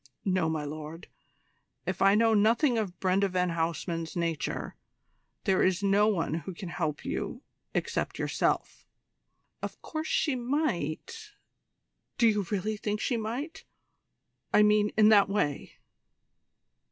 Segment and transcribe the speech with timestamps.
[0.25, 1.09] No, my lord:
[1.85, 4.75] if I know anything of Brenda van Huysman's nature,
[5.43, 7.43] there is no one who can help you
[7.75, 8.83] except yourself.
[9.61, 11.33] Of course she might"
[12.17, 13.63] "Do you really think she might
[14.51, 15.77] I mean in that way?"